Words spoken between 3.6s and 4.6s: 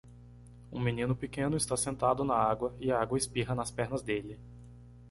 pernas dele.